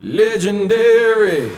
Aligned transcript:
Legendary. 0.00 1.50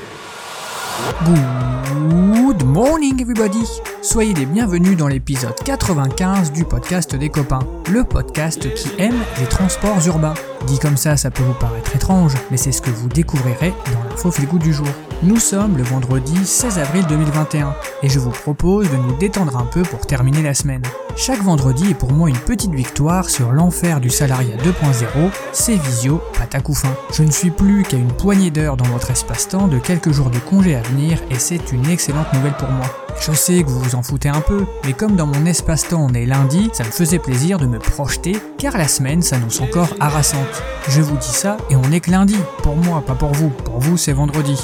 Good 1.25 2.65
morning 2.65 3.21
everybody 3.21 3.65
Soyez 4.03 4.33
les 4.33 4.47
bienvenus 4.47 4.97
dans 4.97 5.09
l'épisode 5.09 5.55
95 5.63 6.53
du 6.53 6.65
podcast 6.65 7.15
des 7.15 7.29
copains, 7.29 7.61
le 7.93 8.03
podcast 8.03 8.73
qui 8.75 8.89
aime 8.99 9.19
les 9.39 9.47
transports 9.47 10.07
urbains. 10.07 10.35
Dit 10.67 10.79
comme 10.79 10.97
ça, 10.97 11.19
ça 11.19 11.31
peut 11.31 11.43
vous 11.43 11.53
paraître 11.53 11.95
étrange, 11.95 12.33
mais 12.51 12.57
c'est 12.57 12.73
ce 12.73 12.81
que 12.81 12.91
vous 12.91 13.09
découvrirez 13.09 13.75
dans 13.93 14.09
l'info 14.09 14.31
good 14.31 14.59
du 14.59 14.73
jour. 14.73 14.89
Nous 15.23 15.39
sommes 15.39 15.77
le 15.77 15.83
vendredi 15.83 16.47
16 16.47 16.79
avril 16.79 17.05
2021 17.07 17.75
et 18.03 18.09
je 18.09 18.19
vous 18.19 18.31
propose 18.31 18.91
de 18.91 18.97
nous 18.97 19.15
détendre 19.19 19.59
un 19.59 19.67
peu 19.67 19.83
pour 19.83 20.07
terminer 20.07 20.41
la 20.41 20.55
semaine. 20.55 20.81
Chaque 21.15 21.43
vendredi 21.43 21.91
est 21.91 21.95
pour 21.95 22.11
moi 22.11 22.31
une 22.31 22.39
petite 22.39 22.73
victoire 22.73 23.29
sur 23.29 23.53
l'enfer 23.53 24.01
du 24.01 24.09
salariat 24.09 24.57
2.0, 24.57 25.31
c'est 25.53 25.77
visio, 25.77 26.23
pas 26.33 26.47
fin. 26.73 26.97
Je 27.13 27.23
ne 27.23 27.31
suis 27.31 27.51
plus 27.51 27.83
qu'à 27.83 27.99
une 27.99 28.13
poignée 28.13 28.51
d'heures 28.51 28.79
dans 28.79 28.87
votre 28.87 29.11
espace-temps 29.11 29.69
de 29.69 29.79
quelques 29.79 30.11
jours 30.11 30.31
de 30.31 30.39
congé 30.39 30.75
à 30.75 30.81
venir 30.81 31.19
et 31.31 31.39
c'est 31.39 31.71
une 31.71 31.87
excellente 31.91 32.33
nouvelle 32.33 32.57
pour 32.57 32.71
moi. 32.71 32.87
Je 33.21 33.33
sais 33.33 33.63
que 33.63 33.69
vous 33.69 33.81
vous 33.81 33.95
en 33.97 34.03
foutez 34.03 34.31
un 34.31 34.41
peu, 34.41 34.65
mais 34.87 34.95
comme 34.95 35.17
dans 35.17 35.27
mon 35.27 35.45
espace-temps 35.45 36.07
on 36.09 36.15
est 36.15 36.25
lundi, 36.25 36.71
ça 36.73 36.85
me 36.85 36.91
faisait 36.91 37.19
plaisir 37.19 37.59
de 37.59 37.67
me 37.67 37.79
projeter, 37.79 38.37
car 38.57 38.79
la 38.79 38.89
semaine 38.89 39.21
s'annonce 39.21 39.61
encore 39.61 39.89
harassante. 40.01 40.63
Je 40.89 41.03
vous 41.03 41.19
dis 41.19 41.27
ça, 41.27 41.59
et 41.69 41.77
on 41.77 41.93
est 41.93 42.01
que 42.01 42.11
lundi, 42.11 42.37
pour 42.63 42.77
moi, 42.77 43.03
pas 43.07 43.15
pour 43.15 43.33
vous, 43.33 43.51
pour 43.51 43.79
vous 43.81 43.99
c'est 43.99 44.15
vendredi. 44.15 44.57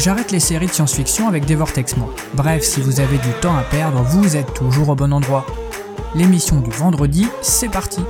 J'arrête 0.00 0.30
les 0.30 0.40
séries 0.40 0.66
de 0.66 0.72
science-fiction 0.72 1.28
avec 1.28 1.44
des 1.44 1.54
vortex 1.54 1.96
moi. 1.96 2.08
Bref, 2.34 2.62
si 2.62 2.80
vous 2.80 3.00
avez 3.00 3.18
du 3.18 3.30
temps 3.40 3.56
à 3.56 3.62
perdre, 3.62 4.02
vous 4.02 4.36
êtes 4.36 4.54
toujours 4.54 4.88
au 4.88 4.94
bon 4.94 5.12
endroit. 5.12 5.46
L'émission 6.14 6.60
du 6.60 6.70
vendredi, 6.70 7.28
c'est 7.42 7.68
parti? 7.68 8.00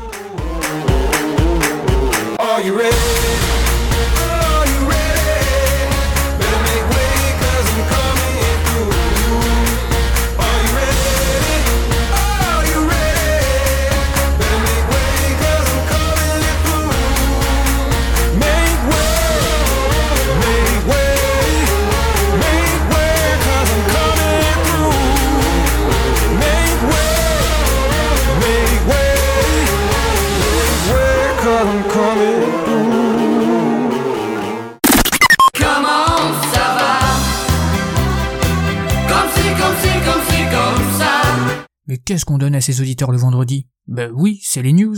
Ses 42.64 42.80
auditeurs 42.80 43.12
le 43.12 43.18
vendredi 43.18 43.68
Ben 43.86 44.10
oui, 44.14 44.40
c'est 44.42 44.62
les 44.62 44.72
news. 44.72 44.96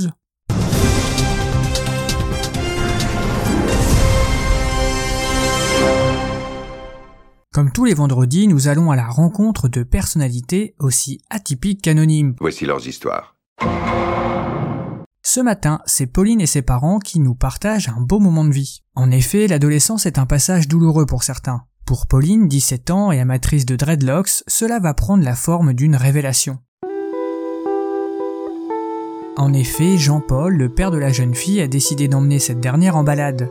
Comme 7.52 7.72
tous 7.72 7.84
les 7.84 7.94
vendredis, 7.94 8.46
nous 8.46 8.68
allons 8.68 8.90
à 8.90 8.96
la 8.96 9.08
rencontre 9.08 9.68
de 9.68 9.82
personnalités 9.82 10.76
aussi 10.78 11.20
atypiques 11.28 11.82
qu'anonymes. 11.82 12.36
Voici 12.38 12.66
leurs 12.66 12.86
histoires. 12.86 13.36
Ce 15.22 15.40
matin, 15.40 15.80
c'est 15.86 16.06
Pauline 16.06 16.40
et 16.40 16.46
ses 16.46 16.62
parents 16.62 17.00
qui 17.00 17.18
nous 17.18 17.34
partagent 17.34 17.88
un 17.88 18.00
beau 18.00 18.20
moment 18.20 18.44
de 18.44 18.52
vie. 18.52 18.82
En 18.94 19.10
effet, 19.10 19.48
l'adolescence 19.48 20.06
est 20.06 20.18
un 20.18 20.26
passage 20.26 20.68
douloureux 20.68 21.06
pour 21.06 21.24
certains. 21.24 21.62
Pour 21.84 22.06
Pauline, 22.06 22.46
17 22.46 22.90
ans 22.90 23.10
et 23.10 23.20
amatrice 23.20 23.66
de 23.66 23.74
dreadlocks, 23.74 24.44
cela 24.46 24.78
va 24.78 24.94
prendre 24.94 25.24
la 25.24 25.34
forme 25.34 25.72
d'une 25.72 25.96
révélation. 25.96 26.58
En 29.38 29.52
effet, 29.52 29.98
Jean-Paul, 29.98 30.56
le 30.56 30.70
père 30.70 30.90
de 30.90 30.96
la 30.96 31.10
jeune 31.10 31.34
fille, 31.34 31.60
a 31.60 31.68
décidé 31.68 32.08
d'emmener 32.08 32.38
cette 32.38 32.60
dernière 32.60 32.96
en 32.96 33.04
balade. 33.04 33.50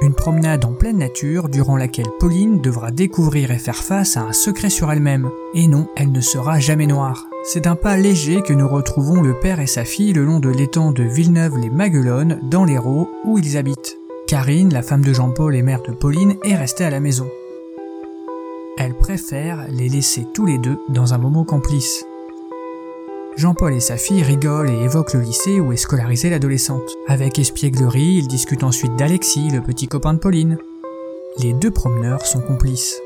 Une 0.00 0.14
promenade 0.14 0.64
en 0.64 0.72
pleine 0.72 0.96
nature 0.96 1.50
durant 1.50 1.76
laquelle 1.76 2.08
Pauline 2.18 2.62
devra 2.62 2.90
découvrir 2.90 3.50
et 3.50 3.58
faire 3.58 3.76
face 3.76 4.16
à 4.16 4.22
un 4.22 4.32
secret 4.32 4.70
sur 4.70 4.90
elle-même. 4.90 5.30
Et 5.52 5.68
non, 5.68 5.88
elle 5.94 6.10
ne 6.10 6.22
sera 6.22 6.58
jamais 6.58 6.86
noire. 6.86 7.28
C'est 7.44 7.66
un 7.66 7.76
pas 7.76 7.98
léger 7.98 8.40
que 8.40 8.54
nous 8.54 8.66
retrouvons 8.66 9.20
le 9.20 9.38
père 9.38 9.60
et 9.60 9.66
sa 9.66 9.84
fille 9.84 10.14
le 10.14 10.24
long 10.24 10.40
de 10.40 10.48
l'étang 10.48 10.92
de 10.92 11.02
Villeneuve-les-Maguelones, 11.02 12.40
dans 12.42 12.64
l'Hérault, 12.64 13.10
où 13.24 13.38
ils 13.38 13.58
habitent. 13.58 13.98
Karine, 14.26 14.72
la 14.72 14.82
femme 14.82 15.04
de 15.04 15.12
Jean-Paul 15.12 15.54
et 15.54 15.62
mère 15.62 15.82
de 15.82 15.92
Pauline, 15.92 16.36
est 16.44 16.56
restée 16.56 16.84
à 16.84 16.90
la 16.90 17.00
maison. 17.00 17.28
Elle 18.78 18.94
préfère 18.94 19.66
les 19.70 19.90
laisser 19.90 20.26
tous 20.32 20.46
les 20.46 20.58
deux 20.58 20.78
dans 20.88 21.12
un 21.12 21.18
moment 21.18 21.44
complice. 21.44 22.06
Jean-Paul 23.36 23.74
et 23.74 23.80
sa 23.80 23.98
fille 23.98 24.22
rigolent 24.22 24.70
et 24.70 24.84
évoquent 24.84 25.12
le 25.12 25.20
lycée 25.20 25.60
où 25.60 25.70
est 25.70 25.76
scolarisée 25.76 26.30
l'adolescente. 26.30 26.96
Avec 27.06 27.38
espièglerie, 27.38 28.16
ils 28.16 28.28
discutent 28.28 28.64
ensuite 28.64 28.96
d'Alexis, 28.96 29.50
le 29.50 29.60
petit 29.60 29.88
copain 29.88 30.14
de 30.14 30.18
Pauline. 30.18 30.56
Les 31.40 31.52
deux 31.52 31.70
promeneurs 31.70 32.24
sont 32.24 32.40
complices. 32.40 32.98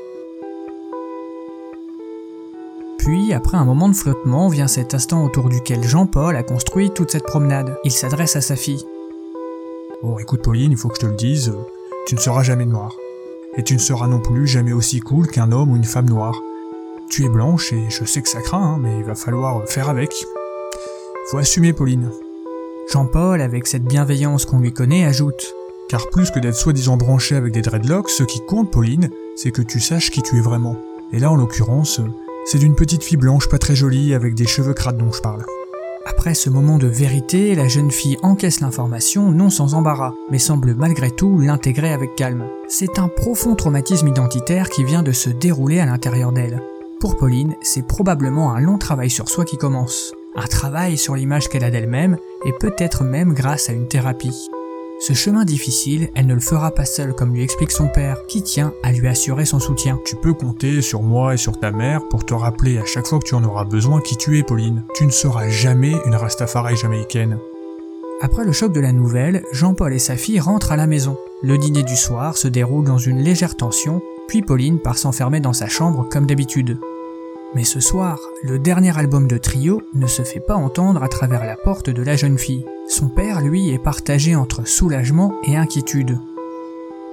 Puis, 2.97 3.33
après 3.33 3.57
un 3.57 3.65
moment 3.65 3.89
de 3.89 3.93
flottement, 3.93 4.47
vient 4.47 4.69
cet 4.69 4.93
instant 4.93 5.25
autour 5.25 5.49
duquel 5.49 5.83
Jean-Paul 5.83 6.37
a 6.37 6.43
construit 6.43 6.91
toute 6.91 7.11
cette 7.11 7.25
promenade. 7.25 7.77
Il 7.83 7.91
s'adresse 7.91 8.37
à 8.37 8.41
sa 8.41 8.55
fille. 8.55 8.85
Bon, 10.01 10.17
écoute 10.17 10.43
Pauline, 10.43 10.71
il 10.71 10.77
faut 10.77 10.87
que 10.87 10.95
je 10.95 11.01
te 11.01 11.07
le 11.07 11.15
dise, 11.15 11.53
tu 12.07 12.15
ne 12.15 12.21
seras 12.21 12.43
jamais 12.43 12.65
noire. 12.65 12.95
Et 13.57 13.63
tu 13.63 13.73
ne 13.73 13.79
seras 13.79 14.07
non 14.07 14.19
plus 14.19 14.47
jamais 14.47 14.71
aussi 14.71 15.01
cool 15.01 15.27
qu'un 15.27 15.51
homme 15.51 15.71
ou 15.71 15.75
une 15.75 15.83
femme 15.83 16.09
noire. 16.09 16.41
Tu 17.11 17.25
es 17.25 17.29
blanche 17.29 17.73
et 17.73 17.89
je 17.89 18.05
sais 18.05 18.21
que 18.21 18.29
ça 18.29 18.39
craint, 18.39 18.63
hein, 18.63 18.79
mais 18.81 18.97
il 18.97 19.03
va 19.03 19.15
falloir 19.15 19.67
faire 19.67 19.89
avec. 19.89 20.13
Faut 21.29 21.39
assumer 21.39 21.73
Pauline. 21.73 22.09
Jean-Paul, 22.89 23.41
avec 23.41 23.67
cette 23.67 23.83
bienveillance 23.83 24.45
qu'on 24.45 24.59
lui 24.59 24.71
connaît, 24.71 25.03
ajoute 25.03 25.53
Car 25.89 26.09
plus 26.09 26.31
que 26.31 26.39
d'être 26.39 26.55
soi-disant 26.55 26.95
branché 26.95 27.35
avec 27.35 27.51
des 27.51 27.61
dreadlocks, 27.61 28.09
ce 28.09 28.23
qui 28.23 28.39
compte 28.47 28.71
Pauline, 28.71 29.09
c'est 29.35 29.51
que 29.51 29.61
tu 29.61 29.81
saches 29.81 30.09
qui 30.09 30.21
tu 30.21 30.37
es 30.37 30.41
vraiment. 30.41 30.77
Et 31.11 31.19
là 31.19 31.29
en 31.29 31.35
l'occurrence, 31.35 31.99
c'est 32.45 32.59
d'une 32.59 32.75
petite 32.75 33.03
fille 33.03 33.17
blanche 33.17 33.49
pas 33.49 33.57
très 33.57 33.75
jolie 33.75 34.13
avec 34.13 34.33
des 34.33 34.47
cheveux 34.47 34.73
crades 34.73 34.97
dont 34.97 35.11
je 35.11 35.21
parle. 35.21 35.43
Après 36.05 36.33
ce 36.33 36.49
moment 36.49 36.77
de 36.77 36.87
vérité, 36.87 37.55
la 37.55 37.67
jeune 37.67 37.91
fille 37.91 38.17
encaisse 38.21 38.61
l'information 38.61 39.31
non 39.31 39.49
sans 39.49 39.73
embarras, 39.73 40.13
mais 40.31 40.39
semble 40.39 40.75
malgré 40.75 41.11
tout 41.11 41.39
l'intégrer 41.39 41.91
avec 41.91 42.15
calme. 42.15 42.47
C'est 42.69 42.99
un 42.99 43.09
profond 43.09 43.55
traumatisme 43.55 44.07
identitaire 44.07 44.69
qui 44.69 44.85
vient 44.85 45.03
de 45.03 45.11
se 45.11 45.29
dérouler 45.29 45.81
à 45.81 45.85
l'intérieur 45.85 46.31
d'elle. 46.31 46.63
Pour 47.01 47.17
Pauline, 47.17 47.55
c'est 47.63 47.87
probablement 47.87 48.53
un 48.53 48.59
long 48.59 48.77
travail 48.77 49.09
sur 49.09 49.27
soi 49.27 49.43
qui 49.43 49.57
commence. 49.57 50.13
Un 50.35 50.45
travail 50.45 50.99
sur 50.99 51.15
l'image 51.15 51.49
qu'elle 51.49 51.63
a 51.63 51.71
d'elle-même, 51.71 52.15
et 52.45 52.53
peut-être 52.53 53.03
même 53.03 53.33
grâce 53.33 53.71
à 53.71 53.73
une 53.73 53.87
thérapie. 53.87 54.47
Ce 54.99 55.13
chemin 55.13 55.43
difficile, 55.43 56.09
elle 56.13 56.27
ne 56.27 56.35
le 56.35 56.39
fera 56.39 56.69
pas 56.69 56.85
seule 56.85 57.15
comme 57.15 57.33
lui 57.33 57.41
explique 57.41 57.71
son 57.71 57.87
père, 57.87 58.27
qui 58.27 58.43
tient 58.43 58.71
à 58.83 58.91
lui 58.91 59.07
assurer 59.07 59.45
son 59.45 59.59
soutien. 59.59 59.99
Tu 60.05 60.15
peux 60.15 60.35
compter 60.35 60.83
sur 60.83 61.01
moi 61.01 61.33
et 61.33 61.37
sur 61.37 61.59
ta 61.59 61.71
mère 61.71 62.07
pour 62.07 62.23
te 62.23 62.35
rappeler 62.35 62.77
à 62.77 62.85
chaque 62.85 63.07
fois 63.07 63.17
que 63.17 63.27
tu 63.27 63.33
en 63.33 63.43
auras 63.43 63.65
besoin 63.65 63.99
qui 63.99 64.15
tu 64.15 64.37
es 64.37 64.43
Pauline. 64.43 64.83
Tu 64.93 65.07
ne 65.07 65.11
seras 65.11 65.49
jamais 65.49 65.95
une 66.05 66.13
Rastafari 66.13 66.75
jamaïcaine. 66.75 67.39
Après 68.21 68.45
le 68.45 68.51
choc 68.51 68.73
de 68.73 68.79
la 68.79 68.91
nouvelle, 68.91 69.43
Jean-Paul 69.51 69.91
et 69.91 69.99
sa 69.99 70.17
fille 70.17 70.39
rentrent 70.39 70.71
à 70.71 70.77
la 70.77 70.85
maison. 70.85 71.17
Le 71.41 71.57
dîner 71.57 71.81
du 71.81 71.95
soir 71.95 72.37
se 72.37 72.47
déroule 72.47 72.85
dans 72.85 72.99
une 72.99 73.23
légère 73.23 73.57
tension, 73.57 74.03
puis 74.27 74.43
Pauline 74.43 74.77
part 74.77 74.99
s'enfermer 74.99 75.39
dans 75.39 75.53
sa 75.53 75.67
chambre 75.67 76.07
comme 76.07 76.27
d'habitude. 76.27 76.77
Mais 77.53 77.65
ce 77.65 77.81
soir, 77.81 78.17
le 78.43 78.59
dernier 78.59 78.97
album 78.97 79.27
de 79.27 79.37
Trio 79.37 79.81
ne 79.93 80.07
se 80.07 80.21
fait 80.23 80.39
pas 80.39 80.55
entendre 80.55 81.03
à 81.03 81.09
travers 81.09 81.45
la 81.45 81.57
porte 81.57 81.89
de 81.89 82.01
la 82.01 82.15
jeune 82.15 82.37
fille. 82.37 82.65
Son 82.87 83.09
père, 83.09 83.41
lui, 83.41 83.71
est 83.71 83.83
partagé 83.83 84.35
entre 84.35 84.65
soulagement 84.65 85.33
et 85.43 85.57
inquiétude. 85.57 86.17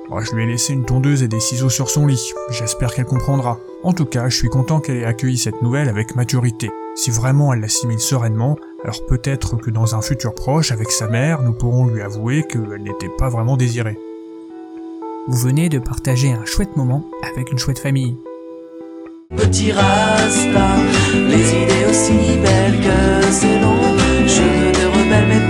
Bon, 0.09 0.21
je 0.21 0.35
lui 0.37 0.45
ai 0.45 0.47
laissé 0.47 0.75
une 0.75 0.85
tondeuse 0.85 1.25
et 1.25 1.29
des 1.29 1.41
ciseaux 1.41 1.69
sur 1.69 1.91
son 1.91 2.07
lit. 2.07 2.33
J'espère 2.51 2.95
qu'elle 2.95 3.05
comprendra. 3.05 3.59
En 3.83 3.93
tout 3.93 4.07
cas, 4.07 4.29
je 4.29 4.37
suis 4.37 4.49
content 4.49 4.79
qu'elle 4.79 4.99
ait 4.99 5.05
accueilli 5.05 5.39
cette 5.39 5.61
nouvelle 5.61 5.89
avec 5.89 6.15
maturité. 6.15 6.71
Si 6.95 7.11
vraiment 7.11 7.53
elle 7.53 7.61
l'assimile 7.61 7.99
sereinement, 7.99 8.57
alors 8.85 9.05
peut-être 9.07 9.57
que 9.57 9.71
dans 9.71 9.97
un 9.97 10.03
futur 10.03 10.35
proche, 10.35 10.71
avec 10.71 10.93
sa 10.93 11.09
mère, 11.09 11.43
nous 11.43 11.53
pourrons 11.53 11.89
lui 11.89 12.01
avouer 12.01 12.45
qu'elle 12.45 12.81
n'était 12.81 13.11
pas 13.19 13.29
vraiment 13.29 13.57
désirée. 13.57 13.99
Vous 15.27 15.37
venez 15.37 15.69
de 15.69 15.81
partager 15.81 16.31
un 16.31 16.45
chouette 16.45 16.77
moment 16.77 17.05
avec 17.23 17.51
une 17.51 17.59
chouette 17.59 17.81
famille. 17.81 18.17
Petit 19.37 19.73
Rasta, 19.73 20.77
les 21.29 21.51
idées 21.51 21.85
aussi 21.91 22.39
belles 22.43 22.81
que 22.81 23.27
c'est 23.31 23.61
long. 23.61 23.77
Cheveux 24.27 24.73
de 24.73 24.87
rebelle, 24.87 25.27
mais 25.29 25.48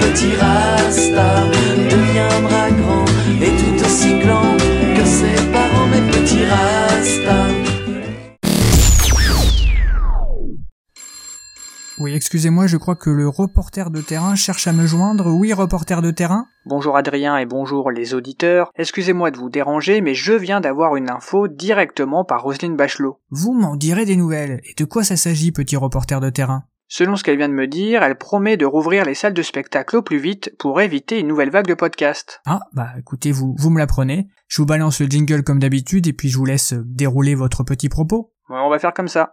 excusez-moi, 12.29 12.67
je 12.67 12.77
crois 12.77 12.95
que 12.95 13.09
le 13.09 13.27
reporter 13.27 13.91
de 13.91 14.03
terrain 14.03 14.35
cherche 14.35 14.67
à 14.67 14.75
me 14.75 14.87
joindre. 14.87 15.33
Oui, 15.33 15.55
reporter 15.55 16.03
de 16.03 16.11
terrain 16.11 16.45
Bonjour 16.67 16.99
Adrien 16.99 17.39
et 17.39 17.47
bonjour 17.47 17.91
les 17.91 18.13
auditeurs. 18.13 18.71
Excusez-moi 18.77 19.31
de 19.31 19.39
vous 19.39 19.49
déranger, 19.49 20.03
mais 20.03 20.13
je 20.13 20.35
viens 20.35 20.61
d'avoir 20.61 20.97
une 20.97 21.09
info 21.09 21.49
directement 21.49 22.27
par 22.27 22.43
Roselyne 22.43 22.77
Bachelot. 22.77 23.19
Vous 23.31 23.55
m'en 23.55 23.77
direz 23.77 24.05
des 24.05 24.17
nouvelles. 24.17 24.61
Et 24.65 24.75
de 24.77 24.85
quoi 24.85 25.05
ça 25.05 25.17
s'agit, 25.17 25.53
petit 25.53 25.77
reporter 25.77 26.21
de 26.21 26.29
terrain? 26.29 26.65
Selon 26.87 27.17
ce 27.17 27.25
qu'elle 27.25 27.39
vient 27.39 27.49
de 27.49 27.55
me 27.55 27.67
dire, 27.67 28.03
elle 28.03 28.19
promet 28.19 28.59
de 28.59 28.67
rouvrir 28.67 29.07
les 29.07 29.15
salles 29.15 29.33
de 29.33 29.41
spectacle 29.41 29.97
au 29.97 30.03
plus 30.03 30.19
vite 30.19 30.55
pour 30.59 30.83
éviter 30.83 31.21
une 31.21 31.29
nouvelle 31.29 31.51
vague 31.51 31.67
de 31.67 31.73
podcasts. 31.73 32.43
Ah, 32.45 32.61
bah 32.75 32.91
écoutez, 32.99 33.33
vous, 33.33 33.57
vous 33.59 33.71
me 33.71 33.79
l'apprenez. 33.79 34.29
Je 34.49 34.61
vous 34.61 34.67
balance 34.67 35.01
le 35.01 35.07
jingle 35.07 35.45
comme 35.45 35.61
d'habitude 35.61 36.07
et 36.07 36.13
puis 36.13 36.29
je 36.29 36.37
vous 36.37 36.45
laisse 36.45 36.75
dérouler 36.77 37.35
votre 37.35 37.65
petit 37.65 37.89
propos. 37.89 38.35
Ouais, 38.51 38.59
on 38.61 38.69
va 38.69 38.79
faire 38.79 38.93
comme 38.93 39.09
ça. 39.09 39.33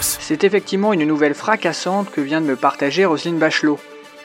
C'est 0.00 0.44
effectivement 0.44 0.92
une 0.92 1.06
nouvelle 1.06 1.34
fracassante 1.34 2.10
que 2.10 2.20
vient 2.20 2.42
de 2.42 2.46
me 2.46 2.54
partager 2.54 3.06
Roselyne 3.06 3.38
Bachelot. 3.38 3.78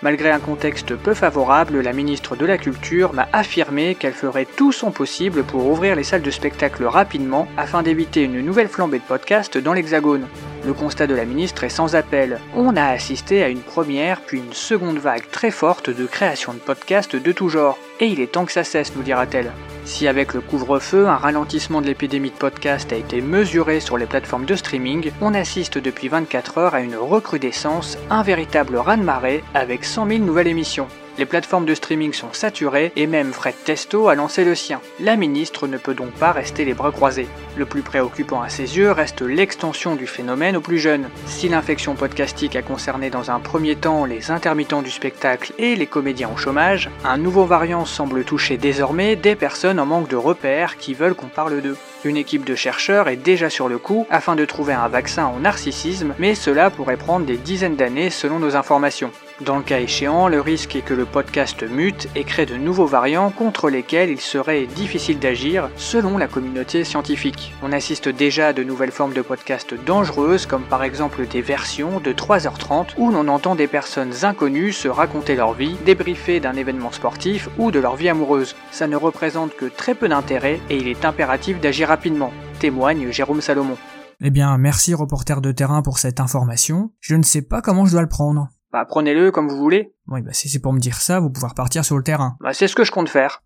Malgré 0.03 0.29
un 0.29 0.39
contexte 0.39 0.95
peu 0.95 1.13
favorable, 1.13 1.79
la 1.79 1.93
ministre 1.93 2.35
de 2.35 2.45
la 2.45 2.57
Culture 2.57 3.13
m'a 3.13 3.27
affirmé 3.31 3.95
qu'elle 3.95 4.13
ferait 4.13 4.45
tout 4.45 4.71
son 4.71 4.91
possible 4.91 5.43
pour 5.43 5.65
ouvrir 5.65 5.95
les 5.95 6.03
salles 6.03 6.21
de 6.21 6.29
spectacle 6.29 6.83
rapidement 6.83 7.47
afin 7.57 7.83
d'éviter 7.83 8.23
une 8.23 8.41
nouvelle 8.41 8.67
flambée 8.67 8.99
de 8.99 9.03
podcasts 9.03 9.57
dans 9.57 9.73
l'Hexagone. 9.73 10.27
Le 10.65 10.73
constat 10.73 11.07
de 11.07 11.15
la 11.15 11.25
ministre 11.25 11.63
est 11.63 11.69
sans 11.69 11.95
appel. 11.95 12.39
On 12.53 12.75
a 12.75 12.85
assisté 12.85 13.43
à 13.43 13.49
une 13.49 13.61
première 13.61 14.19
puis 14.21 14.39
une 14.39 14.53
seconde 14.53 14.99
vague 14.99 15.31
très 15.31 15.51
forte 15.51 15.89
de 15.89 16.05
création 16.05 16.53
de 16.53 16.59
podcasts 16.59 17.15
de 17.15 17.31
tout 17.31 17.49
genre. 17.49 17.79
Et 18.01 18.07
il 18.07 18.19
est 18.19 18.33
temps 18.33 18.45
que 18.45 18.51
ça 18.51 18.65
cesse, 18.65 18.93
nous 18.95 19.03
dira-t-elle. 19.03 19.51
Si 19.87 20.05
avec 20.05 20.33
le 20.33 20.41
couvre-feu, 20.41 21.07
un 21.07 21.15
ralentissement 21.15 21.79
de 21.81 21.87
l'épidémie 21.87 22.29
de 22.29 22.35
podcast 22.35 22.91
a 22.91 22.97
été 22.97 23.21
mesuré 23.21 23.79
sur 23.79 23.97
les 23.97 24.05
plateformes 24.05 24.45
de 24.45 24.53
streaming, 24.53 25.11
on 25.21 25.33
assiste 25.33 25.77
depuis 25.77 26.09
24 26.09 26.57
heures 26.57 26.75
à 26.75 26.81
une 26.81 26.97
recrudescence, 26.97 27.97
un 28.09 28.21
véritable 28.21 28.75
raz-de-marée 28.75 29.45
avec 29.53 29.85
100 29.85 30.07
000 30.09 30.19
nouvelles 30.25 30.49
émissions. 30.49 30.89
Les 31.17 31.25
plateformes 31.25 31.65
de 31.65 31.73
streaming 31.73 32.13
sont 32.13 32.31
saturées 32.31 32.91
et 32.95 33.07
même 33.07 33.33
Fred 33.33 33.55
Testo 33.65 34.07
a 34.07 34.13
lancé 34.13 34.43
le 34.43 34.53
sien. 34.53 34.81
La 34.99 35.15
ministre 35.15 35.65
ne 35.65 35.77
peut 35.77 35.95
donc 35.95 36.11
pas 36.11 36.31
rester 36.31 36.63
les 36.63 36.75
bras 36.75 36.91
croisés. 36.91 37.27
Le 37.57 37.65
plus 37.65 37.81
préoccupant 37.81 38.43
à 38.43 38.49
ses 38.49 38.77
yeux 38.77 38.91
reste 38.91 39.21
l'extension 39.21 39.95
du 39.95 40.05
phénomène 40.05 40.57
aux 40.57 40.61
plus 40.61 40.77
jeunes. 40.77 41.09
Si 41.25 41.49
l'infection 41.49 41.95
podcastique 41.95 42.55
a 42.55 42.61
concerné 42.61 43.09
dans 43.09 43.31
un 43.31 43.39
premier 43.39 43.75
temps 43.75 44.05
les 44.05 44.29
intermittents 44.29 44.83
du 44.83 44.91
spectacle 44.91 45.53
et 45.57 45.75
les 45.75 45.87
comédiens 45.87 46.29
au 46.31 46.37
chômage, 46.37 46.91
un 47.03 47.17
nouveau 47.17 47.45
variant 47.45 47.85
semble 47.85 48.23
toucher 48.23 48.57
désormais 48.57 49.15
des 49.15 49.35
personnes 49.35 49.79
en 49.79 49.87
manque 49.87 50.09
de 50.09 50.15
repères 50.15 50.77
qui 50.77 50.93
veulent 50.93 51.15
qu'on 51.15 51.27
parle 51.27 51.61
d'eux. 51.61 51.77
Une 52.05 52.17
équipe 52.17 52.45
de 52.45 52.53
chercheurs 52.53 53.09
est 53.09 53.15
déjà 53.15 53.49
sur 53.49 53.67
le 53.67 53.79
coup 53.79 54.05
afin 54.11 54.35
de 54.35 54.45
trouver 54.45 54.73
un 54.73 54.87
vaccin 54.87 55.31
au 55.35 55.39
narcissisme, 55.39 56.13
mais 56.19 56.35
cela 56.35 56.69
pourrait 56.69 56.95
prendre 56.95 57.25
des 57.25 57.37
dizaines 57.37 57.75
d'années 57.75 58.11
selon 58.11 58.37
nos 58.37 58.55
informations. 58.55 59.11
Dans 59.45 59.57
le 59.57 59.63
cas 59.63 59.79
échéant, 59.79 60.27
le 60.27 60.41
risque 60.41 60.75
est 60.75 60.81
que 60.81 60.95
le 60.95 61.05
podcast 61.05 61.61
mute 61.61 62.09
et 62.15 62.23
crée 62.23 62.47
de 62.47 62.55
nouveaux 62.55 62.87
variants 62.87 63.29
contre 63.29 63.69
lesquels 63.69 64.09
il 64.09 64.19
serait 64.19 64.65
difficile 64.65 65.19
d'agir 65.19 65.69
selon 65.75 66.17
la 66.17 66.27
communauté 66.27 66.83
scientifique. 66.83 67.53
On 67.61 67.71
assiste 67.71 68.09
déjà 68.09 68.47
à 68.47 68.53
de 68.53 68.63
nouvelles 68.63 68.91
formes 68.91 69.13
de 69.13 69.21
podcasts 69.21 69.75
dangereuses 69.85 70.47
comme 70.47 70.63
par 70.63 70.83
exemple 70.83 71.27
des 71.27 71.43
versions 71.43 71.99
de 71.99 72.13
3h30 72.13 72.95
où 72.97 73.11
l'on 73.11 73.27
entend 73.27 73.53
des 73.53 73.67
personnes 73.67 74.13
inconnues 74.23 74.71
se 74.71 74.87
raconter 74.87 75.35
leur 75.35 75.53
vie, 75.53 75.77
débriefer 75.85 76.39
d'un 76.39 76.53
événement 76.53 76.91
sportif 76.91 77.47
ou 77.59 77.69
de 77.69 77.79
leur 77.79 77.95
vie 77.95 78.09
amoureuse. 78.09 78.55
Ça 78.71 78.87
ne 78.87 78.95
représente 78.95 79.55
que 79.55 79.65
très 79.65 79.93
peu 79.93 80.09
d'intérêt 80.09 80.59
et 80.71 80.77
il 80.77 80.87
est 80.87 81.05
impératif 81.05 81.61
d'agir 81.61 81.89
rapidement, 81.89 82.33
témoigne 82.59 83.11
Jérôme 83.11 83.41
Salomon. 83.41 83.77
Eh 84.19 84.31
bien, 84.31 84.57
merci 84.57 84.95
reporter 84.95 85.41
de 85.41 85.51
terrain 85.51 85.83
pour 85.83 85.99
cette 85.99 86.19
information. 86.19 86.91
Je 87.01 87.13
ne 87.13 87.21
sais 87.21 87.43
pas 87.43 87.61
comment 87.61 87.85
je 87.85 87.91
dois 87.91 88.01
le 88.01 88.09
prendre. 88.09 88.49
Bah 88.71 88.85
prenez-le 88.85 89.31
comme 89.31 89.47
vous 89.47 89.57
voulez. 89.57 89.93
Oui, 90.07 90.21
bah 90.21 90.33
si 90.33 90.49
c'est 90.49 90.59
pour 90.59 90.73
me 90.73 90.79
dire 90.79 90.97
ça, 90.97 91.19
vous 91.19 91.29
pouvez 91.29 91.47
repartir 91.47 91.85
sur 91.85 91.97
le 91.97 92.03
terrain. 92.03 92.35
Bah 92.41 92.53
c'est 92.53 92.67
ce 92.67 92.75
que 92.75 92.83
je 92.83 92.91
compte 92.91 93.09
faire. 93.09 93.41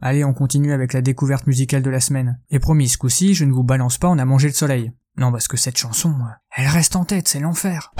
Allez, 0.00 0.24
on 0.24 0.32
continue 0.32 0.72
avec 0.72 0.92
la 0.92 1.00
découverte 1.00 1.46
musicale 1.46 1.82
de 1.82 1.90
la 1.90 2.00
semaine. 2.00 2.38
Et 2.50 2.60
promis, 2.60 2.88
ce 2.88 2.98
coup-ci, 2.98 3.34
je 3.34 3.44
ne 3.44 3.52
vous 3.52 3.64
balance 3.64 3.98
pas 3.98 4.08
en 4.08 4.18
a 4.18 4.24
mangé 4.24 4.46
le 4.46 4.54
soleil. 4.54 4.92
Non, 5.16 5.32
parce 5.32 5.48
que 5.48 5.56
cette 5.56 5.76
chanson, 5.76 6.10
euh, 6.10 6.30
elle 6.56 6.68
reste 6.68 6.94
en 6.94 7.04
tête, 7.04 7.26
c'est 7.26 7.40
l'enfer. 7.40 7.92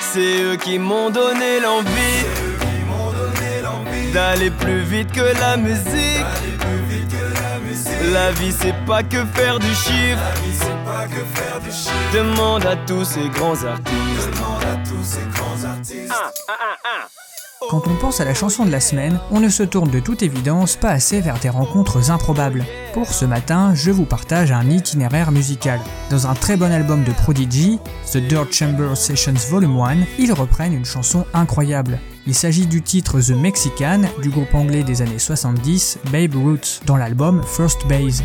C'est 0.00 0.42
eux 0.42 0.56
qui 0.56 0.78
m'ont 0.78 1.08
donné 1.08 1.60
l'envie 1.60 2.41
d'aller 4.12 4.50
plus 4.50 4.82
vite 4.82 5.10
que 5.12 5.38
la 5.40 5.56
musique. 5.56 6.26
La 8.12 8.30
vie 8.32 8.52
c'est 8.52 8.74
pas 8.84 9.02
que 9.02 9.24
faire 9.34 9.58
du 9.58 9.74
chiffre. 9.74 10.20
Demande 12.12 12.66
à 12.66 12.76
tous 12.86 13.04
ces 13.04 13.28
grands 13.28 13.64
artistes. 13.64 14.30
Quand 17.70 17.86
on 17.86 17.94
pense 17.94 18.20
à 18.20 18.24
la 18.24 18.34
chanson 18.34 18.66
de 18.66 18.72
la 18.72 18.80
semaine, 18.80 19.18
on 19.30 19.40
ne 19.40 19.48
se 19.48 19.62
tourne 19.62 19.88
de 19.90 20.00
toute 20.00 20.22
évidence 20.22 20.76
pas 20.76 20.90
assez 20.90 21.20
vers 21.20 21.38
des 21.38 21.48
rencontres 21.48 22.10
improbables. 22.10 22.64
Pour 22.92 23.14
ce 23.14 23.24
matin, 23.24 23.72
je 23.74 23.90
vous 23.90 24.04
partage 24.04 24.52
un 24.52 24.68
itinéraire 24.68 25.30
musical. 25.30 25.80
Dans 26.10 26.26
un 26.26 26.34
très 26.34 26.56
bon 26.56 26.70
album 26.72 27.04
de 27.04 27.12
Prodigy, 27.12 27.78
The 28.12 28.18
Dirt 28.18 28.52
Chamber 28.52 28.94
Sessions 28.96 29.48
Volume 29.48 29.80
1, 29.80 29.96
ils 30.18 30.32
reprennent 30.32 30.74
une 30.74 30.84
chanson 30.84 31.24
incroyable. 31.32 31.98
Il 32.24 32.34
s'agit 32.34 32.66
du 32.66 32.82
titre 32.82 33.20
The 33.20 33.30
Mexican 33.30 34.02
du 34.22 34.30
groupe 34.30 34.54
anglais 34.54 34.84
des 34.84 35.02
années 35.02 35.18
70, 35.18 35.98
Babe 36.12 36.36
Roots, 36.36 36.80
dans 36.86 36.96
l'album 36.96 37.42
First 37.44 37.86
Base. 37.88 38.22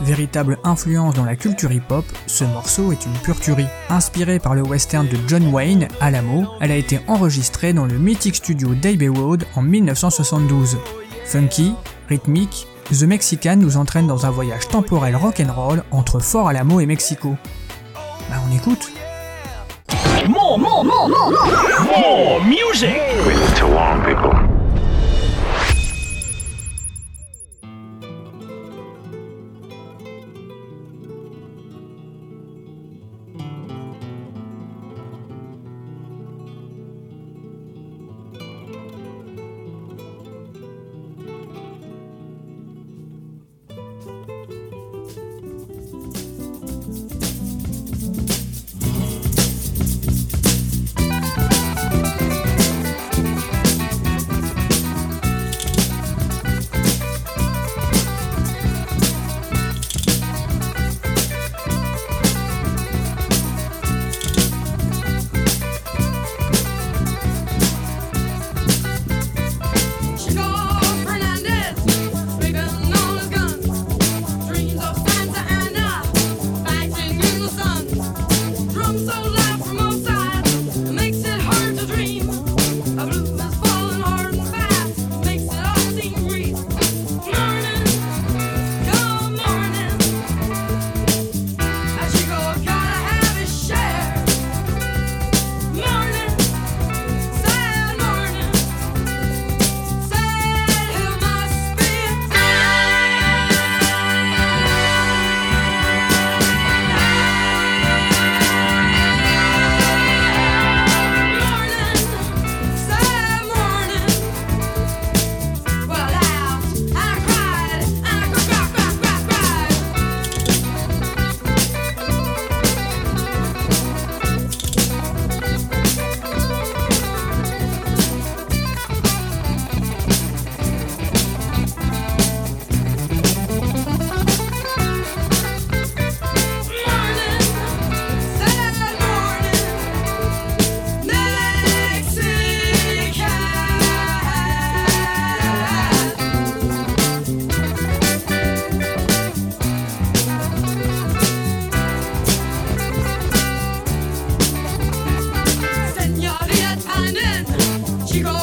Véritable 0.00 0.58
influence 0.64 1.14
dans 1.14 1.26
la 1.26 1.36
culture 1.36 1.70
hip-hop, 1.70 2.06
ce 2.26 2.44
morceau 2.44 2.90
est 2.90 3.04
une 3.04 3.12
pure 3.12 3.38
tuerie. 3.38 3.66
Inspirée 3.90 4.38
par 4.38 4.54
le 4.54 4.62
western 4.62 5.06
de 5.06 5.18
John 5.28 5.46
Wayne, 5.52 5.88
Alamo, 6.00 6.46
elle 6.62 6.72
a 6.72 6.76
été 6.76 7.00
enregistrée 7.06 7.74
dans 7.74 7.84
le 7.84 7.98
mythique 7.98 8.36
studio 8.36 8.74
d'Abbey 8.74 9.08
Road 9.08 9.44
en 9.56 9.62
1972. 9.62 10.78
Funky, 11.26 11.74
rythmique, 12.08 12.66
The 12.90 13.02
Mexican 13.02 13.56
nous 13.56 13.76
entraîne 13.76 14.06
dans 14.06 14.24
un 14.24 14.30
voyage 14.30 14.68
temporel 14.68 15.16
rock'n'roll 15.16 15.84
entre 15.90 16.18
Fort 16.18 16.48
Alamo 16.48 16.80
et 16.80 16.86
Mexico. 16.86 17.36
Bah 18.30 18.36
on 18.48 18.56
écoute 18.56 18.90
more, 20.58 20.84
more, 20.84 21.08
more, 21.08 21.30
more, 21.30 21.84
more, 21.84 22.00
more 22.00 22.44
music 22.44 22.94
with 23.26 23.40
Tawong 23.56 24.04
people. 24.06 24.43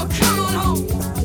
Come 0.09 0.39
on 0.39 0.53
home. 0.53 1.20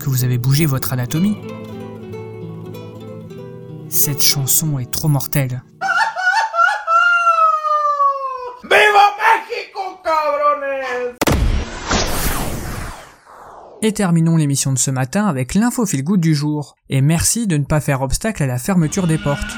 Que 0.00 0.08
vous 0.08 0.24
avez 0.24 0.38
bougé 0.38 0.66
votre 0.66 0.92
anatomie. 0.92 1.36
Cette 3.88 4.22
chanson 4.22 4.78
est 4.78 4.90
trop 4.90 5.08
mortelle. 5.08 5.62
Et 13.82 13.92
terminons 13.92 14.36
l'émission 14.36 14.72
de 14.72 14.78
ce 14.78 14.90
matin 14.90 15.26
avec 15.26 15.54
l'info 15.54 15.86
fil 15.86 16.04
good 16.04 16.20
du 16.20 16.34
jour. 16.34 16.76
Et 16.90 17.00
merci 17.00 17.46
de 17.46 17.56
ne 17.56 17.64
pas 17.64 17.80
faire 17.80 18.02
obstacle 18.02 18.42
à 18.42 18.46
la 18.46 18.58
fermeture 18.58 19.06
des 19.06 19.16
portes. 19.16 19.56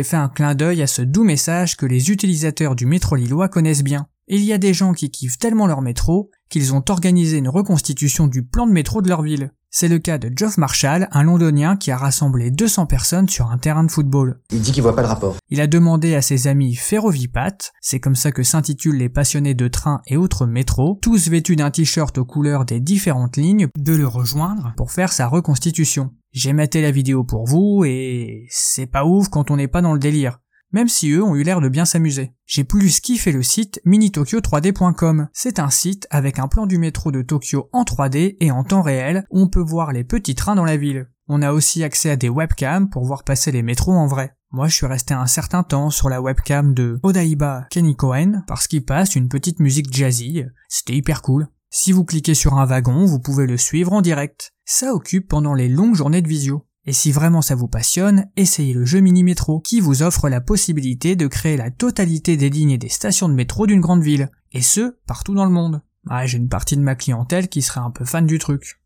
J'ai 0.00 0.04
fait 0.04 0.16
un 0.16 0.30
clin 0.30 0.54
d'œil 0.54 0.80
à 0.80 0.86
ce 0.86 1.02
doux 1.02 1.24
message 1.24 1.76
que 1.76 1.84
les 1.84 2.10
utilisateurs 2.10 2.74
du 2.74 2.86
métro 2.86 3.16
lillois 3.16 3.50
connaissent 3.50 3.84
bien. 3.84 4.06
Il 4.28 4.42
y 4.42 4.54
a 4.54 4.56
des 4.56 4.72
gens 4.72 4.94
qui 4.94 5.10
kiffent 5.10 5.38
tellement 5.38 5.66
leur 5.66 5.82
métro 5.82 6.30
qu'ils 6.48 6.72
ont 6.72 6.82
organisé 6.88 7.36
une 7.36 7.50
reconstitution 7.50 8.26
du 8.26 8.42
plan 8.42 8.66
de 8.66 8.72
métro 8.72 9.02
de 9.02 9.10
leur 9.10 9.20
ville. 9.20 9.52
C'est 9.72 9.86
le 9.86 10.00
cas 10.00 10.18
de 10.18 10.32
Geoff 10.34 10.58
Marshall, 10.58 11.06
un 11.12 11.22
londonien 11.22 11.76
qui 11.76 11.92
a 11.92 11.96
rassemblé 11.96 12.50
200 12.50 12.86
personnes 12.86 13.28
sur 13.28 13.52
un 13.52 13.56
terrain 13.56 13.84
de 13.84 13.90
football. 13.90 14.40
Il 14.50 14.62
dit 14.62 14.72
qu'il 14.72 14.82
voit 14.82 14.96
pas 14.96 15.02
le 15.02 15.06
rapport. 15.06 15.36
Il 15.48 15.60
a 15.60 15.68
demandé 15.68 16.16
à 16.16 16.22
ses 16.22 16.48
amis 16.48 16.74
Ferrovipat, 16.74 17.70
c'est 17.80 18.00
comme 18.00 18.16
ça 18.16 18.32
que 18.32 18.42
s'intitulent 18.42 18.98
les 18.98 19.08
passionnés 19.08 19.54
de 19.54 19.68
train 19.68 20.02
et 20.08 20.16
autres 20.16 20.44
métros, 20.44 20.98
tous 21.00 21.28
vêtus 21.28 21.54
d'un 21.54 21.70
t-shirt 21.70 22.18
aux 22.18 22.24
couleurs 22.24 22.64
des 22.64 22.80
différentes 22.80 23.36
lignes, 23.36 23.68
de 23.78 23.94
le 23.94 24.08
rejoindre 24.08 24.74
pour 24.76 24.90
faire 24.90 25.12
sa 25.12 25.28
reconstitution. 25.28 26.10
J'ai 26.32 26.52
maté 26.52 26.82
la 26.82 26.90
vidéo 26.90 27.22
pour 27.22 27.46
vous 27.46 27.84
et 27.84 28.46
c'est 28.50 28.86
pas 28.86 29.04
ouf 29.04 29.28
quand 29.28 29.52
on 29.52 29.56
n'est 29.56 29.68
pas 29.68 29.82
dans 29.82 29.92
le 29.92 30.00
délire. 30.00 30.40
Même 30.72 30.88
si 30.88 31.10
eux 31.10 31.22
ont 31.22 31.34
eu 31.34 31.42
l'air 31.42 31.60
de 31.60 31.68
bien 31.68 31.84
s'amuser. 31.84 32.32
J'ai 32.46 32.64
plus 32.64 33.00
kiffé 33.00 33.32
le 33.32 33.42
site 33.42 33.80
minitokyo3d.com. 33.86 35.28
C'est 35.32 35.58
un 35.58 35.70
site 35.70 36.06
avec 36.10 36.38
un 36.38 36.48
plan 36.48 36.66
du 36.66 36.78
métro 36.78 37.10
de 37.10 37.22
Tokyo 37.22 37.68
en 37.72 37.82
3D 37.82 38.36
et 38.40 38.50
en 38.50 38.64
temps 38.64 38.82
réel 38.82 39.26
on 39.30 39.48
peut 39.48 39.60
voir 39.60 39.92
les 39.92 40.04
petits 40.04 40.34
trains 40.34 40.54
dans 40.54 40.64
la 40.64 40.76
ville. 40.76 41.08
On 41.28 41.42
a 41.42 41.52
aussi 41.52 41.84
accès 41.84 42.10
à 42.10 42.16
des 42.16 42.28
webcams 42.28 42.90
pour 42.90 43.04
voir 43.04 43.24
passer 43.24 43.52
les 43.52 43.62
métros 43.62 43.92
en 43.92 44.06
vrai. 44.06 44.34
Moi, 44.52 44.66
je 44.66 44.74
suis 44.74 44.86
resté 44.86 45.14
un 45.14 45.26
certain 45.26 45.62
temps 45.62 45.90
sur 45.90 46.08
la 46.08 46.20
webcam 46.20 46.74
de 46.74 46.98
Odaiba 47.04 47.66
Kenny 47.70 47.94
Cohen 47.94 48.42
parce 48.48 48.66
qu'il 48.66 48.84
passe 48.84 49.14
une 49.14 49.28
petite 49.28 49.60
musique 49.60 49.92
jazzy. 49.92 50.42
C'était 50.68 50.96
hyper 50.96 51.22
cool. 51.22 51.46
Si 51.70 51.92
vous 51.92 52.04
cliquez 52.04 52.34
sur 52.34 52.54
un 52.54 52.66
wagon, 52.66 53.04
vous 53.04 53.20
pouvez 53.20 53.46
le 53.46 53.56
suivre 53.56 53.92
en 53.92 54.00
direct. 54.00 54.52
Ça 54.64 54.92
occupe 54.92 55.28
pendant 55.28 55.54
les 55.54 55.68
longues 55.68 55.94
journées 55.94 56.20
de 56.20 56.28
visio. 56.28 56.66
Et 56.86 56.92
si 56.92 57.12
vraiment 57.12 57.42
ça 57.42 57.54
vous 57.54 57.68
passionne, 57.68 58.30
essayez 58.36 58.72
le 58.72 58.86
jeu 58.86 59.00
Mini 59.00 59.22
Métro, 59.22 59.60
qui 59.60 59.80
vous 59.80 60.02
offre 60.02 60.28
la 60.28 60.40
possibilité 60.40 61.14
de 61.14 61.26
créer 61.26 61.56
la 61.56 61.70
totalité 61.70 62.36
des 62.36 62.48
lignes 62.48 62.70
et 62.70 62.78
des 62.78 62.88
stations 62.88 63.28
de 63.28 63.34
métro 63.34 63.66
d'une 63.66 63.80
grande 63.80 64.02
ville. 64.02 64.30
Et 64.52 64.62
ce, 64.62 64.96
partout 65.06 65.34
dans 65.34 65.44
le 65.44 65.50
monde. 65.50 65.82
Ah, 66.08 66.24
j'ai 66.24 66.38
une 66.38 66.48
partie 66.48 66.76
de 66.76 66.82
ma 66.82 66.94
clientèle 66.94 67.48
qui 67.48 67.60
serait 67.60 67.80
un 67.80 67.90
peu 67.90 68.06
fan 68.06 68.26
du 68.26 68.38
truc. 68.38 68.80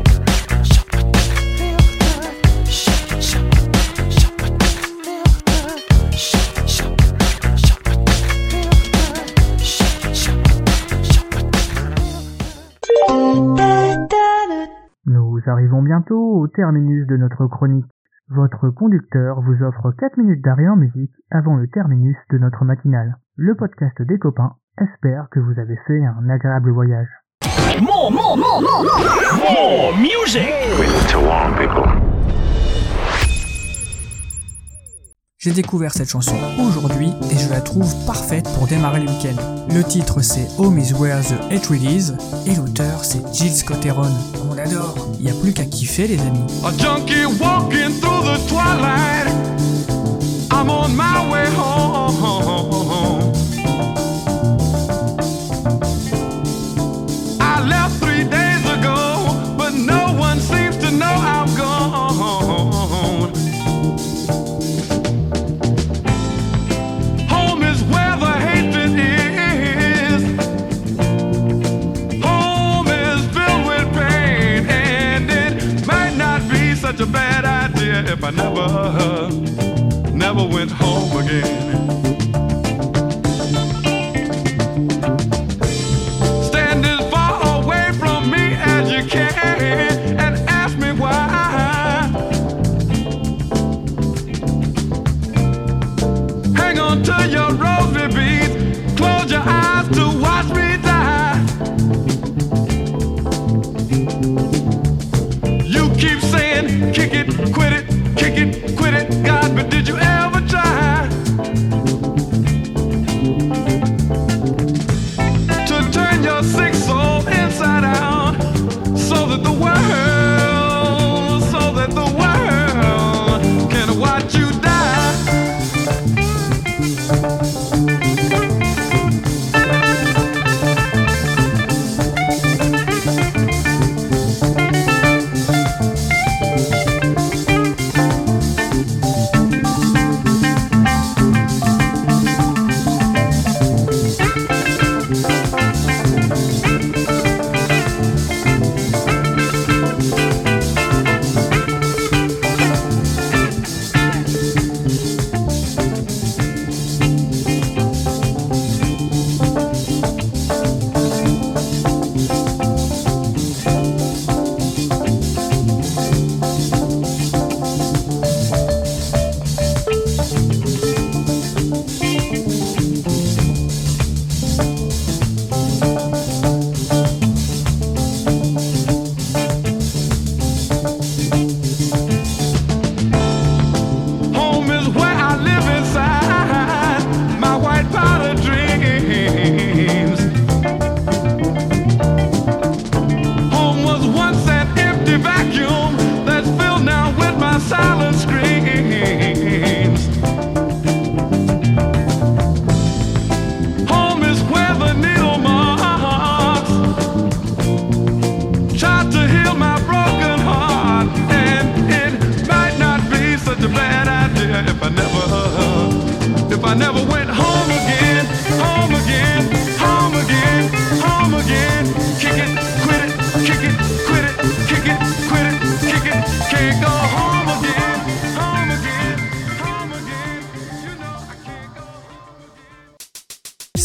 arrivons 15.46 15.82
bientôt 15.82 16.40
au 16.40 16.48
terminus 16.48 17.06
de 17.06 17.16
notre 17.16 17.46
chronique. 17.46 17.86
Votre 18.28 18.70
conducteur 18.70 19.40
vous 19.42 19.62
offre 19.62 19.92
4 19.92 20.16
minutes 20.16 20.42
d'arrêt 20.42 20.68
en 20.68 20.76
musique 20.76 21.12
avant 21.30 21.56
le 21.56 21.68
terminus 21.68 22.16
de 22.30 22.38
notre 22.38 22.64
matinale. 22.64 23.16
Le 23.36 23.54
podcast 23.54 24.00
des 24.00 24.18
copains 24.18 24.54
espère 24.80 25.28
que 25.30 25.40
vous 25.40 25.58
avez 25.58 25.76
fait 25.86 26.04
un 26.04 26.28
agréable 26.30 26.70
voyage. 26.70 27.08
J'ai 35.44 35.50
découvert 35.50 35.92
cette 35.92 36.08
chanson 36.08 36.36
aujourd'hui 36.58 37.10
et 37.30 37.38
je 37.38 37.50
la 37.50 37.60
trouve 37.60 37.94
parfaite 38.06 38.48
pour 38.54 38.66
démarrer 38.66 39.00
le 39.00 39.10
week-end. 39.10 39.36
Le 39.68 39.84
titre 39.84 40.22
c'est 40.22 40.48
Home 40.56 40.78
is 40.78 40.94
where 40.94 41.20
the 41.20 41.34
hatred 41.52 41.82
is 41.82 42.12
et 42.46 42.54
l'auteur 42.54 43.04
c'est 43.04 43.20
Jill 43.34 43.52
Scott 43.52 43.84
Heron. 43.84 44.10
On 44.50 44.54
l'adore, 44.54 44.94
il 45.18 45.26
n'y 45.26 45.30
a 45.30 45.34
plus 45.34 45.52
qu'à 45.52 45.66
kiffer 45.66 46.08
les 46.08 46.18
amis. 46.18 46.40
Bad 77.42 77.70
idea 77.72 78.12
if 78.12 78.22
I 78.22 78.30
never, 78.30 80.10
never 80.12 80.46
went 80.46 80.70
home 80.70 81.16
again. 81.16 82.13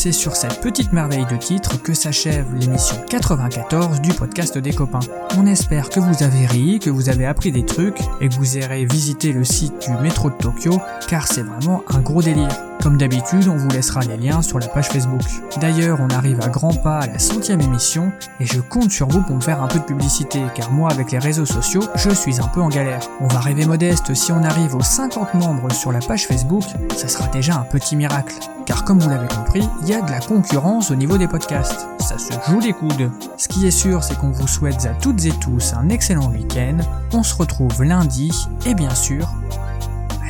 C'est 0.01 0.13
sur 0.13 0.37
cette 0.37 0.61
petite 0.61 0.93
merveille 0.93 1.25
de 1.29 1.35
titre 1.35 1.75
que 1.81 1.93
s'achève 1.93 2.55
l'émission 2.55 2.95
94 3.09 3.99
du 3.99 4.13
podcast 4.13 4.57
des 4.57 4.71
copains. 4.71 5.01
On 5.37 5.45
espère 5.45 5.89
que 5.89 5.99
vous 5.99 6.23
avez 6.23 6.45
ri, 6.45 6.79
que 6.79 6.89
vous 6.89 7.09
avez 7.09 7.25
appris 7.25 7.51
des 7.51 7.65
trucs 7.65 7.99
et 8.21 8.29
que 8.29 8.33
vous 8.35 8.57
irez 8.57 8.85
visiter 8.85 9.33
le 9.33 9.43
site 9.43 9.89
du 9.89 10.01
métro 10.01 10.29
de 10.29 10.35
Tokyo 10.35 10.79
car 11.09 11.27
c'est 11.27 11.43
vraiment 11.43 11.83
un 11.89 11.99
gros 11.99 12.21
délire. 12.21 12.68
Comme 12.81 12.97
d'habitude, 12.97 13.49
on 13.49 13.57
vous 13.57 13.67
laissera 13.69 13.99
les 14.01 14.15
liens 14.15 14.41
sur 14.41 14.57
la 14.57 14.67
page 14.67 14.87
Facebook. 14.87 15.21
D'ailleurs, 15.59 15.99
on 15.99 16.07
arrive 16.09 16.39
à 16.41 16.47
grands 16.47 16.73
pas 16.73 16.99
à 16.99 17.07
la 17.07 17.19
centième 17.19 17.59
émission 17.59 18.11
et 18.39 18.45
je 18.45 18.61
compte 18.61 18.89
sur 18.89 19.09
vous 19.09 19.21
pour 19.21 19.35
me 19.35 19.41
faire 19.41 19.61
un 19.61 19.67
peu 19.67 19.79
de 19.79 19.83
publicité 19.83 20.41
car 20.55 20.71
moi 20.71 20.89
avec 20.89 21.11
les 21.11 21.19
réseaux 21.19 21.45
sociaux, 21.45 21.83
je 21.95 22.09
suis 22.11 22.39
un 22.39 22.47
peu 22.47 22.61
en 22.61 22.69
galère. 22.69 23.01
On 23.19 23.27
va 23.27 23.41
rêver 23.41 23.65
modeste, 23.65 24.13
si 24.13 24.31
on 24.31 24.43
arrive 24.43 24.75
aux 24.75 24.81
50 24.81 25.33
membres 25.33 25.71
sur 25.73 25.91
la 25.91 25.99
page 25.99 26.25
Facebook, 26.25 26.63
ça 26.95 27.09
sera 27.09 27.27
déjà 27.27 27.55
un 27.55 27.65
petit 27.65 27.97
miracle. 27.97 28.35
Car 28.65 28.85
comme 28.85 28.99
vous 28.99 29.09
l'avez 29.09 29.27
compris, 29.27 29.67
il 29.81 29.89
y 29.89 29.93
a 29.93 30.01
de 30.01 30.11
la 30.11 30.19
concurrence 30.19 30.89
au 30.89 30.95
niveau 30.95 31.17
des 31.17 31.27
podcasts. 31.27 31.87
Ça 31.99 32.17
se 32.17 32.31
joue 32.49 32.61
les 32.61 32.73
coudes. 32.73 33.11
Ce 33.35 33.49
qui 33.49 33.67
est 33.67 33.71
sûr, 33.71 34.05
c'est 34.05 34.17
qu'on 34.17 34.31
vous 34.31 34.47
souhaite 34.47 34.85
à 34.85 34.93
toutes 34.93 35.25
et 35.25 35.31
tous 35.31 35.73
un 35.73 35.89
excellent 35.89 36.29
week-end. 36.29 36.77
On 37.11 37.23
se 37.23 37.35
retrouve 37.35 37.83
lundi 37.83 38.31
et 38.65 38.73
bien 38.73 38.95
sûr, 38.95 39.27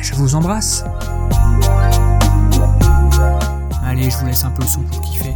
je 0.02 0.14
vous 0.14 0.34
embrasse. 0.34 0.84
Allez, 4.00 4.08
je 4.08 4.16
vous 4.16 4.26
laisse 4.28 4.44
un 4.44 4.50
peu 4.50 4.62
le 4.62 4.68
son 4.68 4.80
pour 4.84 5.02
kiffer. 5.02 5.34